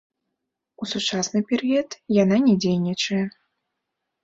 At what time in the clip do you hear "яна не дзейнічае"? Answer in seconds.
2.23-3.23